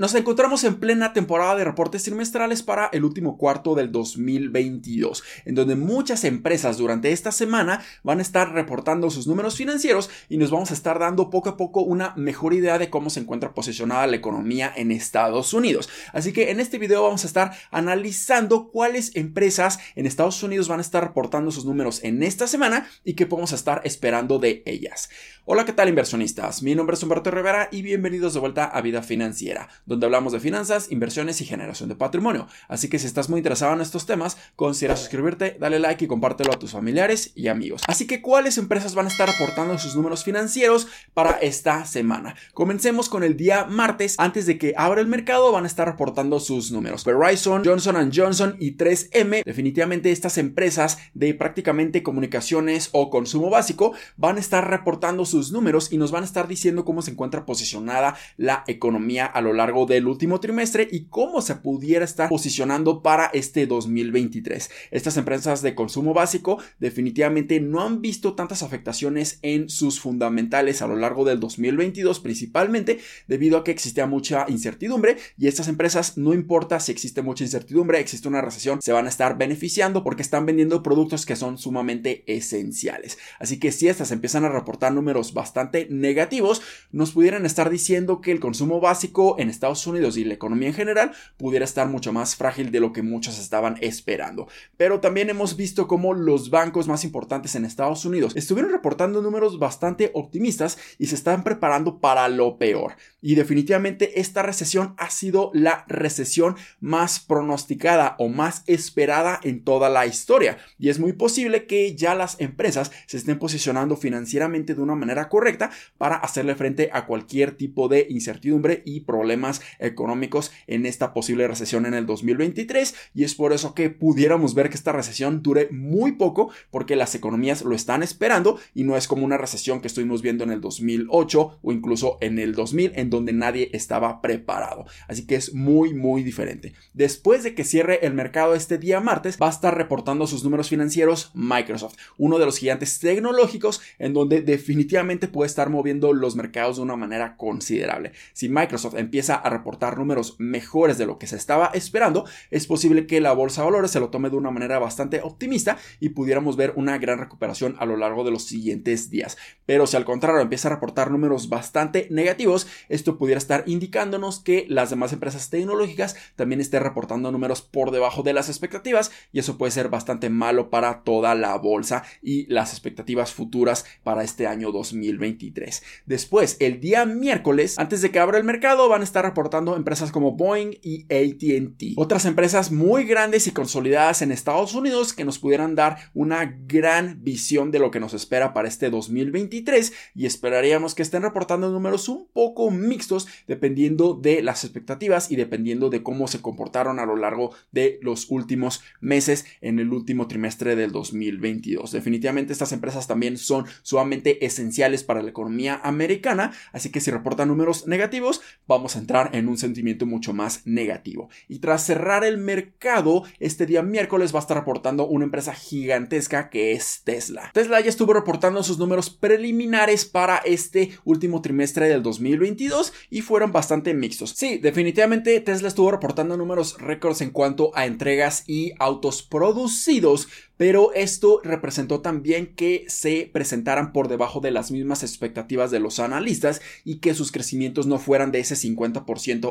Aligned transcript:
Nos 0.00 0.14
encontramos 0.14 0.64
en 0.64 0.76
plena 0.76 1.12
temporada 1.12 1.56
de 1.56 1.64
reportes 1.64 2.04
trimestrales 2.04 2.62
para 2.62 2.88
el 2.90 3.04
último 3.04 3.36
cuarto 3.36 3.74
del 3.74 3.92
2022, 3.92 5.22
en 5.44 5.54
donde 5.54 5.76
muchas 5.76 6.24
empresas 6.24 6.78
durante 6.78 7.12
esta 7.12 7.32
semana 7.32 7.84
van 8.02 8.18
a 8.18 8.22
estar 8.22 8.50
reportando 8.50 9.10
sus 9.10 9.26
números 9.26 9.58
financieros 9.58 10.08
y 10.30 10.38
nos 10.38 10.50
vamos 10.50 10.70
a 10.70 10.72
estar 10.72 10.98
dando 10.98 11.28
poco 11.28 11.50
a 11.50 11.58
poco 11.58 11.82
una 11.82 12.14
mejor 12.16 12.54
idea 12.54 12.78
de 12.78 12.88
cómo 12.88 13.10
se 13.10 13.20
encuentra 13.20 13.52
posicionada 13.52 14.06
la 14.06 14.16
economía 14.16 14.72
en 14.74 14.90
Estados 14.90 15.52
Unidos. 15.52 15.90
Así 16.14 16.32
que 16.32 16.50
en 16.50 16.60
este 16.60 16.78
video 16.78 17.02
vamos 17.02 17.24
a 17.24 17.26
estar 17.26 17.52
analizando 17.70 18.70
cuáles 18.70 19.14
empresas 19.16 19.80
en 19.96 20.06
Estados 20.06 20.42
Unidos 20.42 20.66
van 20.66 20.78
a 20.78 20.80
estar 20.80 21.04
reportando 21.04 21.50
sus 21.50 21.66
números 21.66 22.02
en 22.04 22.22
esta 22.22 22.46
semana 22.46 22.88
y 23.04 23.16
qué 23.16 23.26
podemos 23.26 23.52
estar 23.52 23.82
esperando 23.84 24.38
de 24.38 24.62
ellas. 24.64 25.10
Hola, 25.44 25.66
¿qué 25.66 25.74
tal 25.74 25.90
inversionistas? 25.90 26.62
Mi 26.62 26.74
nombre 26.74 26.94
es 26.94 27.02
Humberto 27.02 27.30
Rivera 27.30 27.68
y 27.70 27.82
bienvenidos 27.82 28.32
de 28.32 28.40
vuelta 28.40 28.64
a 28.64 28.80
Vida 28.80 29.02
Financiera 29.02 29.68
donde 29.90 30.06
hablamos 30.06 30.32
de 30.32 30.38
finanzas, 30.38 30.92
inversiones 30.92 31.40
y 31.40 31.44
generación 31.44 31.88
de 31.88 31.96
patrimonio. 31.96 32.46
Así 32.68 32.88
que 32.88 33.00
si 33.00 33.08
estás 33.08 33.28
muy 33.28 33.38
interesado 33.38 33.74
en 33.74 33.80
estos 33.80 34.06
temas, 34.06 34.36
considera 34.54 34.96
suscribirte, 34.96 35.56
dale 35.58 35.80
like 35.80 36.04
y 36.04 36.08
compártelo 36.08 36.52
a 36.52 36.60
tus 36.60 36.70
familiares 36.70 37.32
y 37.34 37.48
amigos. 37.48 37.82
Así 37.88 38.06
que, 38.06 38.22
¿cuáles 38.22 38.56
empresas 38.56 38.94
van 38.94 39.06
a 39.06 39.08
estar 39.08 39.28
aportando 39.28 39.76
sus 39.78 39.96
números 39.96 40.22
financieros 40.22 40.86
para 41.12 41.32
esta 41.32 41.84
semana? 41.86 42.36
Comencemos 42.54 43.08
con 43.08 43.24
el 43.24 43.36
día 43.36 43.64
martes. 43.64 44.14
Antes 44.18 44.46
de 44.46 44.58
que 44.58 44.74
abra 44.76 45.00
el 45.00 45.08
mercado, 45.08 45.50
van 45.50 45.64
a 45.64 45.66
estar 45.66 45.88
reportando 45.88 46.38
sus 46.38 46.70
números. 46.70 47.04
Verizon, 47.04 47.64
Johnson 47.64 48.12
Johnson 48.14 48.56
y 48.60 48.76
3M, 48.76 49.42
definitivamente 49.42 50.12
estas 50.12 50.38
empresas 50.38 50.98
de 51.14 51.34
prácticamente 51.34 52.04
comunicaciones 52.04 52.90
o 52.92 53.10
consumo 53.10 53.50
básico, 53.50 53.92
van 54.16 54.36
a 54.36 54.40
estar 54.40 54.70
reportando 54.70 55.24
sus 55.24 55.50
números 55.50 55.92
y 55.92 55.98
nos 55.98 56.12
van 56.12 56.22
a 56.22 56.26
estar 56.26 56.46
diciendo 56.46 56.84
cómo 56.84 57.02
se 57.02 57.10
encuentra 57.10 57.44
posicionada 57.44 58.14
la 58.36 58.62
economía 58.68 59.26
a 59.26 59.40
lo 59.40 59.52
largo 59.52 59.79
del 59.86 60.06
último 60.06 60.40
trimestre 60.40 60.88
y 60.90 61.06
cómo 61.06 61.42
se 61.42 61.56
pudiera 61.56 62.04
estar 62.04 62.28
posicionando 62.28 63.02
para 63.02 63.26
este 63.26 63.66
2023. 63.66 64.70
Estas 64.90 65.16
empresas 65.16 65.62
de 65.62 65.74
consumo 65.74 66.14
básico 66.14 66.58
definitivamente 66.78 67.60
no 67.60 67.82
han 67.82 68.00
visto 68.00 68.34
tantas 68.34 68.62
afectaciones 68.62 69.38
en 69.42 69.68
sus 69.68 70.00
fundamentales 70.00 70.82
a 70.82 70.86
lo 70.86 70.96
largo 70.96 71.24
del 71.24 71.40
2022, 71.40 72.20
principalmente 72.20 73.00
debido 73.26 73.58
a 73.58 73.64
que 73.64 73.70
existía 73.70 74.06
mucha 74.06 74.46
incertidumbre 74.48 75.16
y 75.38 75.46
estas 75.46 75.68
empresas 75.68 76.16
no 76.16 76.34
importa 76.34 76.80
si 76.80 76.92
existe 76.92 77.22
mucha 77.22 77.44
incertidumbre, 77.44 78.00
existe 78.00 78.28
una 78.28 78.40
recesión, 78.40 78.80
se 78.82 78.92
van 78.92 79.06
a 79.06 79.10
estar 79.10 79.36
beneficiando 79.38 80.02
porque 80.02 80.22
están 80.22 80.46
vendiendo 80.46 80.82
productos 80.82 81.26
que 81.26 81.36
son 81.36 81.58
sumamente 81.58 82.24
esenciales. 82.26 83.18
Así 83.38 83.58
que 83.58 83.72
si 83.72 83.88
estas 83.88 84.12
empiezan 84.12 84.44
a 84.44 84.48
reportar 84.48 84.92
números 84.92 85.34
bastante 85.34 85.86
negativos, 85.90 86.62
nos 86.92 87.12
pudieran 87.12 87.46
estar 87.46 87.70
diciendo 87.70 88.20
que 88.20 88.32
el 88.32 88.40
consumo 88.40 88.80
básico 88.80 89.36
en 89.38 89.50
Estados 89.50 89.59
Unidos 89.86 90.16
y 90.16 90.24
la 90.24 90.34
economía 90.34 90.68
en 90.68 90.74
general 90.74 91.12
pudiera 91.36 91.64
estar 91.64 91.88
mucho 91.88 92.12
más 92.12 92.36
frágil 92.36 92.70
de 92.70 92.80
lo 92.80 92.92
que 92.92 93.02
muchos 93.02 93.38
estaban 93.38 93.76
esperando. 93.80 94.48
Pero 94.76 95.00
también 95.00 95.30
hemos 95.30 95.56
visto 95.56 95.86
cómo 95.86 96.14
los 96.14 96.50
bancos 96.50 96.88
más 96.88 97.04
importantes 97.04 97.54
en 97.54 97.64
Estados 97.64 98.04
Unidos 98.04 98.34
estuvieron 98.36 98.72
reportando 98.72 99.22
números 99.22 99.58
bastante 99.58 100.10
optimistas 100.14 100.78
y 100.98 101.06
se 101.06 101.14
están 101.14 101.44
preparando 101.44 102.00
para 102.00 102.28
lo 102.28 102.56
peor. 102.58 102.94
Y 103.22 103.34
definitivamente 103.34 104.20
esta 104.20 104.42
recesión 104.42 104.94
ha 104.96 105.10
sido 105.10 105.50
la 105.52 105.84
recesión 105.88 106.56
más 106.80 107.20
pronosticada 107.20 108.16
o 108.18 108.28
más 108.28 108.62
esperada 108.66 109.40
en 109.42 109.62
toda 109.62 109.90
la 109.90 110.06
historia. 110.06 110.58
Y 110.78 110.88
es 110.88 110.98
muy 110.98 111.12
posible 111.12 111.66
que 111.66 111.94
ya 111.94 112.14
las 112.14 112.40
empresas 112.40 112.90
se 113.06 113.18
estén 113.18 113.38
posicionando 113.38 113.96
financieramente 113.96 114.74
de 114.74 114.80
una 114.80 114.94
manera 114.94 115.28
correcta 115.28 115.70
para 115.98 116.16
hacerle 116.16 116.54
frente 116.54 116.90
a 116.92 117.06
cualquier 117.06 117.56
tipo 117.56 117.88
de 117.88 118.06
incertidumbre 118.08 118.82
y 118.86 119.00
problemas 119.00 119.49
económicos 119.78 120.52
en 120.66 120.86
esta 120.86 121.12
posible 121.12 121.48
recesión 121.48 121.86
en 121.86 121.94
el 121.94 122.06
2023 122.06 122.94
y 123.14 123.24
es 123.24 123.34
por 123.34 123.52
eso 123.52 123.74
que 123.74 123.90
pudiéramos 123.90 124.54
ver 124.54 124.68
que 124.68 124.76
esta 124.76 124.92
recesión 124.92 125.42
dure 125.42 125.68
muy 125.70 126.12
poco 126.12 126.50
porque 126.70 126.96
las 126.96 127.14
economías 127.14 127.62
lo 127.62 127.74
están 127.74 128.02
esperando 128.02 128.58
y 128.74 128.84
no 128.84 128.96
es 128.96 129.08
como 129.08 129.24
una 129.24 129.38
recesión 129.38 129.80
que 129.80 129.88
estuvimos 129.88 130.22
viendo 130.22 130.44
en 130.44 130.50
el 130.50 130.60
2008 130.60 131.58
o 131.62 131.72
incluso 131.72 132.18
en 132.20 132.38
el 132.38 132.54
2000 132.54 132.92
en 132.94 133.10
donde 133.10 133.32
nadie 133.32 133.70
estaba 133.72 134.20
preparado. 134.20 134.86
Así 135.08 135.26
que 135.26 135.36
es 135.36 135.54
muy 135.54 135.94
muy 135.94 136.22
diferente. 136.22 136.74
Después 136.94 137.42
de 137.42 137.54
que 137.54 137.64
cierre 137.64 138.06
el 138.06 138.14
mercado 138.14 138.54
este 138.54 138.78
día 138.78 139.00
martes 139.00 139.38
va 139.40 139.46
a 139.46 139.50
estar 139.50 139.76
reportando 139.76 140.26
sus 140.26 140.44
números 140.44 140.68
financieros 140.68 141.30
Microsoft, 141.34 141.96
uno 142.18 142.38
de 142.38 142.46
los 142.46 142.58
gigantes 142.58 142.98
tecnológicos 142.98 143.80
en 143.98 144.12
donde 144.12 144.42
definitivamente 144.42 145.28
puede 145.28 145.48
estar 145.48 145.70
moviendo 145.70 146.12
los 146.12 146.36
mercados 146.36 146.76
de 146.76 146.82
una 146.82 146.96
manera 146.96 147.36
considerable. 147.36 148.12
Si 148.32 148.48
Microsoft 148.48 148.96
empieza 148.96 149.34
a 149.40 149.50
reportar 149.50 149.98
números 149.98 150.36
mejores 150.38 150.98
de 150.98 151.06
lo 151.06 151.18
que 151.18 151.26
se 151.26 151.36
estaba 151.36 151.70
esperando, 151.74 152.24
es 152.50 152.66
posible 152.66 153.06
que 153.06 153.20
la 153.20 153.32
bolsa 153.32 153.62
de 153.62 153.66
valores 153.66 153.90
se 153.90 154.00
lo 154.00 154.10
tome 154.10 154.30
de 154.30 154.36
una 154.36 154.50
manera 154.50 154.78
bastante 154.78 155.20
optimista 155.22 155.78
y 155.98 156.10
pudiéramos 156.10 156.56
ver 156.56 156.72
una 156.76 156.98
gran 156.98 157.18
recuperación 157.18 157.76
a 157.78 157.86
lo 157.86 157.96
largo 157.96 158.24
de 158.24 158.30
los 158.30 158.44
siguientes 158.44 159.10
días. 159.10 159.36
Pero 159.66 159.86
si 159.86 159.96
al 159.96 160.04
contrario 160.04 160.40
empieza 160.40 160.68
a 160.68 160.72
reportar 160.72 161.10
números 161.10 161.48
bastante 161.48 162.06
negativos, 162.10 162.66
esto 162.88 163.18
pudiera 163.18 163.38
estar 163.38 163.64
indicándonos 163.66 164.40
que 164.40 164.66
las 164.68 164.90
demás 164.90 165.12
empresas 165.12 165.50
tecnológicas 165.50 166.16
también 166.36 166.60
estén 166.60 166.82
reportando 166.82 167.32
números 167.32 167.62
por 167.62 167.90
debajo 167.90 168.22
de 168.22 168.32
las 168.32 168.48
expectativas 168.48 169.10
y 169.32 169.38
eso 169.38 169.58
puede 169.58 169.72
ser 169.72 169.88
bastante 169.88 170.30
malo 170.30 170.70
para 170.70 171.02
toda 171.02 171.34
la 171.34 171.56
bolsa 171.56 172.04
y 172.22 172.46
las 172.52 172.72
expectativas 172.72 173.32
futuras 173.32 173.84
para 174.02 174.24
este 174.24 174.46
año 174.46 174.72
2023. 174.72 175.82
Después, 176.06 176.56
el 176.60 176.80
día 176.80 177.04
miércoles, 177.06 177.78
antes 177.78 178.02
de 178.02 178.10
que 178.10 178.18
abra 178.18 178.38
el 178.38 178.44
mercado, 178.44 178.88
van 178.88 179.00
a 179.00 179.04
estar 179.04 179.26
reportando 179.30 179.76
empresas 179.76 180.10
como 180.10 180.32
Boeing 180.32 180.72
y 180.82 181.04
ATT. 181.04 181.94
Otras 181.96 182.24
empresas 182.24 182.72
muy 182.72 183.04
grandes 183.04 183.46
y 183.46 183.52
consolidadas 183.52 184.22
en 184.22 184.32
Estados 184.32 184.74
Unidos 184.74 185.12
que 185.12 185.24
nos 185.24 185.38
pudieran 185.38 185.74
dar 185.74 185.96
una 186.14 186.44
gran 186.66 187.22
visión 187.22 187.70
de 187.70 187.78
lo 187.78 187.90
que 187.90 188.00
nos 188.00 188.12
espera 188.12 188.52
para 188.52 188.68
este 188.68 188.90
2023 188.90 189.92
y 190.14 190.26
esperaríamos 190.26 190.94
que 190.94 191.02
estén 191.02 191.22
reportando 191.22 191.70
números 191.70 192.08
un 192.08 192.28
poco 192.32 192.70
mixtos 192.70 193.28
dependiendo 193.46 194.14
de 194.14 194.42
las 194.42 194.64
expectativas 194.64 195.30
y 195.30 195.36
dependiendo 195.36 195.90
de 195.90 196.02
cómo 196.02 196.26
se 196.26 196.40
comportaron 196.40 196.98
a 196.98 197.06
lo 197.06 197.16
largo 197.16 197.54
de 197.70 197.98
los 198.02 198.30
últimos 198.30 198.82
meses 199.00 199.46
en 199.60 199.78
el 199.78 199.92
último 199.92 200.26
trimestre 200.26 200.74
del 200.74 200.90
2022. 200.90 201.92
Definitivamente 201.92 202.52
estas 202.52 202.72
empresas 202.72 203.06
también 203.06 203.36
son 203.36 203.66
sumamente 203.82 204.44
esenciales 204.44 205.04
para 205.04 205.22
la 205.22 205.30
economía 205.30 205.80
americana, 205.84 206.52
así 206.72 206.90
que 206.90 207.00
si 207.00 207.10
reportan 207.10 207.48
números 207.48 207.86
negativos, 207.86 208.40
vamos 208.66 208.96
a 208.96 208.98
entrar 208.98 209.19
en 209.32 209.48
un 209.48 209.58
sentimiento 209.58 210.06
mucho 210.06 210.32
más 210.32 210.62
negativo. 210.64 211.28
Y 211.48 211.58
tras 211.58 211.84
cerrar 211.84 212.24
el 212.24 212.38
mercado, 212.38 213.24
este 213.40 213.66
día 213.66 213.82
miércoles 213.82 214.32
va 214.34 214.38
a 214.38 214.42
estar 214.42 214.56
reportando 214.56 215.06
una 215.06 215.24
empresa 215.24 215.52
gigantesca 215.52 216.48
que 216.48 216.72
es 216.72 217.02
Tesla. 217.04 217.50
Tesla 217.52 217.80
ya 217.80 217.90
estuvo 217.90 218.12
reportando 218.14 218.62
sus 218.62 218.78
números 218.78 219.10
preliminares 219.10 220.04
para 220.04 220.36
este 220.38 220.92
último 221.04 221.42
trimestre 221.42 221.88
del 221.88 222.02
2022 222.02 222.92
y 223.10 223.20
fueron 223.22 223.52
bastante 223.52 223.92
mixtos. 223.94 224.30
Sí, 224.36 224.58
definitivamente 224.58 225.40
Tesla 225.40 225.68
estuvo 225.68 225.90
reportando 225.90 226.36
números 226.36 226.76
récords 226.78 227.20
en 227.20 227.30
cuanto 227.30 227.70
a 227.74 227.86
entregas 227.86 228.44
y 228.46 228.72
autos 228.78 229.22
producidos, 229.22 230.28
pero 230.56 230.92
esto 230.92 231.40
representó 231.42 232.00
también 232.00 232.54
que 232.54 232.84
se 232.88 233.30
presentaran 233.32 233.92
por 233.92 234.08
debajo 234.08 234.40
de 234.40 234.50
las 234.50 234.70
mismas 234.70 235.02
expectativas 235.02 235.70
de 235.70 235.80
los 235.80 235.98
analistas 235.98 236.60
y 236.84 236.96
que 236.96 237.14
sus 237.14 237.32
crecimientos 237.32 237.86
no 237.86 237.98
fueran 237.98 238.30
de 238.30 238.40
ese 238.40 238.54
50% 238.54 239.04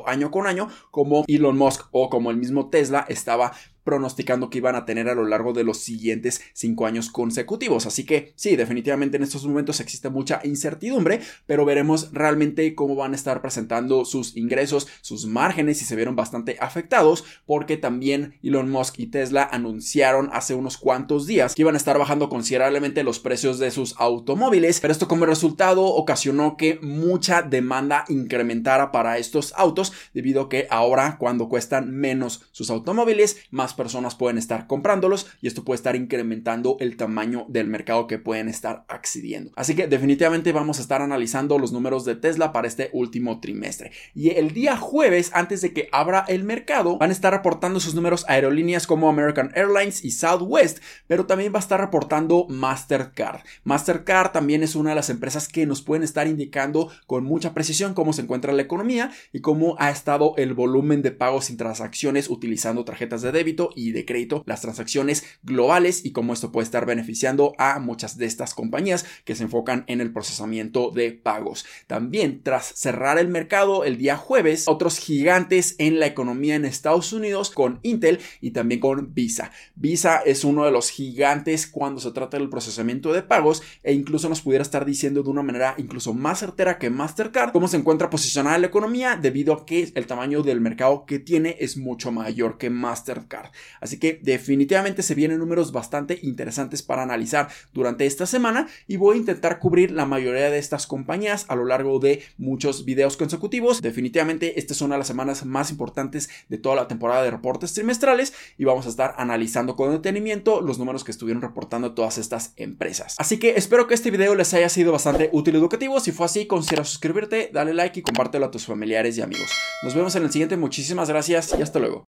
año 0.06 0.32
con 0.32 0.48
año 0.48 0.68
como 0.92 1.26
Elon 1.28 1.58
Musk 1.58 1.88
o 1.92 2.10
como 2.10 2.32
el 2.32 2.38
mismo 2.38 2.70
Tesla 2.70 3.06
estaba 3.10 3.54
pronosticando 3.90 4.52
que 4.52 4.60
iban 4.60 4.76
a 4.76 4.86
tener 4.86 5.10
a 5.10 5.16
lo 5.16 5.26
largo 5.26 5.52
de 5.52 5.64
los 5.64 5.80
siguientes 5.80 6.42
cinco 6.54 6.86
años 6.86 7.10
consecutivos. 7.10 7.88
Así 7.88 8.06
que 8.06 8.34
sí, 8.36 8.56
definitivamente 8.56 9.18
en 9.18 9.24
estos 9.24 9.48
momentos 9.48 9.80
existe 9.80 10.10
mucha 10.10 10.42
incertidumbre, 10.44 11.22
pero 11.48 11.66
veremos 11.66 12.12
realmente 12.12 12.76
cómo 12.76 12.96
van 12.96 13.14
a 13.14 13.16
estar 13.16 13.42
presentando 13.42 14.06
sus 14.06 14.38
ingresos, 14.38 14.88
sus 15.02 15.26
márgenes 15.26 15.82
y 15.82 15.86
se 15.86 15.96
vieron 15.96 16.16
bastante 16.16 16.58
afectados 16.60 17.24
porque 17.48 17.78
también 17.78 18.38
Elon 18.44 18.70
Musk 18.70 19.00
y 19.00 19.08
Tesla 19.08 19.50
anunciaron 19.52 20.30
hace 20.34 20.54
unos 20.54 20.78
cuantos 20.78 21.26
días 21.26 21.56
que 21.56 21.64
iban 21.64 21.74
a 21.74 21.80
estar 21.80 21.98
bajando 21.98 22.30
considerablemente 22.30 23.02
los 23.02 23.18
precios 23.18 23.58
de 23.58 23.72
sus 23.72 23.96
automóviles, 23.98 24.82
pero 24.82 24.92
esto 24.92 25.08
como 25.08 25.26
resultado 25.26 25.84
ocasionó 25.84 26.58
que 26.58 26.78
mucha 26.84 27.42
demanda 27.42 28.06
incrementara 28.08 28.92
para 28.92 29.18
estos 29.18 29.52
autos 29.58 29.94
debido 30.14 30.44
a 30.44 30.50
que 30.50 30.68
ahora 30.70 31.18
cuando 31.18 31.50
cuestan 31.50 31.90
menos 31.90 32.48
sus 32.52 32.70
automóviles, 32.70 33.38
más 33.52 33.74
personas 33.80 34.16
pueden 34.16 34.38
estar 34.38 34.68
comprándolos 34.68 35.28
y 35.42 35.48
esto 35.48 35.64
puede 35.64 35.78
estar 35.78 35.96
incrementando 35.96 36.76
el 36.82 36.98
tamaño 36.98 37.46
del 37.48 37.68
mercado 37.68 38.08
que 38.08 38.20
pueden 38.20 38.50
estar 38.50 38.84
accediendo. 38.90 39.52
Así 39.56 39.74
que 39.74 39.88
definitivamente 39.88 40.52
vamos 40.52 40.80
a 40.80 40.82
estar 40.82 41.02
analizando 41.02 41.58
los 41.58 41.72
números 41.72 42.04
de 42.04 42.18
Tesla 42.18 42.52
para 42.52 42.68
este 42.68 42.90
último 42.92 43.40
trimestre. 43.40 43.92
Y 44.14 44.32
el 44.32 44.54
día 44.54 44.76
jueves, 44.76 45.32
antes 45.34 45.62
de 45.62 45.72
que 45.72 45.88
abra 45.94 46.26
el 46.28 46.44
mercado, 46.44 46.98
van 46.98 47.12
a 47.12 47.14
estar 47.14 47.32
reportando 47.32 47.80
sus 47.80 47.96
números 47.96 48.26
aerolíneas 48.28 48.86
como 48.86 49.08
American 49.08 49.52
Airlines 49.56 50.04
y 50.04 50.12
Southwest, 50.12 50.80
pero 51.08 51.26
también 51.26 51.54
va 51.54 51.60
a 51.60 51.62
estar 51.62 51.80
reportando 51.80 52.48
Mastercard. 52.50 53.40
Mastercard 53.64 54.34
también 54.34 54.62
es 54.62 54.76
una 54.76 54.90
de 54.90 54.98
las 54.98 55.10
empresas 55.10 55.48
que 55.48 55.66
nos 55.66 55.82
pueden 55.82 56.04
estar 56.04 56.28
indicando 56.28 56.92
con 57.08 57.24
mucha 57.24 57.54
precisión 57.54 57.94
cómo 57.94 58.12
se 58.12 58.24
encuentra 58.24 58.52
la 58.52 58.62
economía 58.62 59.12
y 59.32 59.40
cómo 59.40 59.78
ha 59.80 59.90
estado 59.90 60.34
el 60.36 60.54
volumen 60.54 61.02
de 61.02 61.12
pagos 61.12 61.46
sin 61.46 61.56
transacciones 61.56 62.30
utilizando 62.30 62.84
tarjetas 62.84 63.22
de 63.22 63.32
débito 63.32 63.59
y 63.76 63.92
de 63.92 64.06
crédito, 64.06 64.44
las 64.46 64.62
transacciones 64.62 65.24
globales 65.44 66.06
y 66.06 66.12
cómo 66.12 66.34
esto 66.34 66.52
puede 66.52 66.64
estar 66.66 66.86
beneficiando 66.86 67.54
a 67.58 67.80
muchas 67.80 68.18
de 68.18 68.26
estas 68.26 68.54
compañías 68.54 69.06
que 69.26 69.36
se 69.36 69.44
enfocan 69.44 69.84
en 69.88 70.02
el 70.02 70.14
procesamiento 70.14 70.92
de 70.92 71.12
pagos. 71.12 71.66
También 71.88 72.42
tras 72.44 72.66
cerrar 72.66 73.18
el 73.18 73.28
mercado 73.28 73.84
el 73.84 73.98
día 73.98 74.18
jueves, 74.18 74.66
otros 74.68 74.98
gigantes 74.98 75.76
en 75.78 76.00
la 76.00 76.06
economía 76.06 76.56
en 76.56 76.66
Estados 76.66 77.14
Unidos 77.14 77.50
con 77.50 77.80
Intel 77.84 78.20
y 78.42 78.52
también 78.52 78.80
con 78.80 79.14
Visa. 79.14 79.52
Visa 79.76 80.22
es 80.26 80.44
uno 80.44 80.66
de 80.66 80.72
los 80.72 80.90
gigantes 80.90 81.68
cuando 81.68 82.00
se 82.00 82.12
trata 82.12 82.38
del 82.38 82.50
procesamiento 82.50 83.14
de 83.14 83.24
pagos 83.24 83.62
e 83.84 83.94
incluso 83.94 84.30
nos 84.30 84.42
pudiera 84.42 84.62
estar 84.62 84.86
diciendo 84.86 85.24
de 85.24 85.30
una 85.30 85.44
manera 85.44 85.76
incluso 85.78 86.14
más 86.14 86.40
certera 86.40 86.78
que 86.78 86.90
Mastercard 86.90 87.52
cómo 87.52 87.68
se 87.68 87.78
encuentra 87.78 88.10
posicionada 88.10 88.58
la 88.58 88.68
economía 88.68 89.16
debido 89.16 89.54
a 89.54 89.66
que 89.66 89.92
el 89.94 90.08
tamaño 90.08 90.44
del 90.44 90.62
mercado 90.62 91.06
que 91.06 91.20
tiene 91.20 91.58
es 91.60 91.78
mucho 91.78 92.12
mayor 92.12 92.58
que 92.58 92.70
Mastercard. 92.70 93.49
Así 93.82 94.00
que 94.00 94.20
definitivamente 94.22 95.04
se 95.04 95.16
vienen 95.16 95.40
números 95.40 95.72
bastante 95.72 96.20
interesantes 96.24 96.84
para 96.84 97.04
analizar 97.04 97.50
durante 97.74 98.06
esta 98.06 98.26
semana 98.26 98.68
y 98.88 98.98
voy 98.98 99.16
a 99.16 99.20
intentar 99.20 99.60
cubrir 99.60 99.92
la 99.92 100.06
mayoría 100.06 100.50
de 100.50 100.58
estas 100.58 100.88
compañías 100.88 101.46
a 101.50 101.56
lo 101.56 101.66
largo 101.66 102.00
de 102.00 102.24
muchos 102.38 102.86
videos 102.86 103.18
consecutivos. 103.18 103.82
Definitivamente 103.82 104.60
esta 104.60 104.74
es 104.74 104.82
una 104.82 104.96
de 104.96 105.00
las 105.00 105.08
semanas 105.08 105.46
más 105.46 105.72
importantes 105.72 106.30
de 106.50 106.58
toda 106.58 106.76
la 106.76 106.88
temporada 106.88 107.24
de 107.24 107.32
reportes 107.32 107.74
trimestrales 107.74 108.34
y 108.58 108.66
vamos 108.66 108.86
a 108.86 108.90
estar 108.90 109.16
analizando 109.18 109.76
con 109.76 109.92
detenimiento 109.92 110.62
los 110.62 110.80
números 110.80 111.04
que 111.04 111.12
estuvieron 111.12 111.42
reportando 111.42 111.94
todas 111.94 112.18
estas 112.18 112.54
empresas. 112.56 113.16
Así 113.18 113.40
que 113.40 113.56
espero 113.56 113.88
que 113.88 113.94
este 113.94 114.12
video 114.12 114.36
les 114.36 114.54
haya 114.54 114.70
sido 114.70 114.92
bastante 114.92 115.30
útil 115.34 115.56
y 115.56 115.58
educativo. 115.58 116.00
Si 116.00 116.12
fue 116.12 116.26
así, 116.26 116.46
considera 116.48 116.84
suscribirte, 116.84 117.50
dale 117.54 117.74
like 117.74 118.00
y 118.00 118.04
compártelo 118.04 118.46
a 118.46 118.52
tus 118.52 118.66
familiares 118.66 119.18
y 119.18 119.22
amigos. 119.22 119.50
Nos 119.84 119.96
vemos 119.96 120.16
en 120.16 120.24
el 120.24 120.32
siguiente. 120.32 120.58
Muchísimas 120.58 121.10
gracias 121.10 121.56
y 121.58 121.62
hasta 121.62 121.80
luego. 121.80 122.19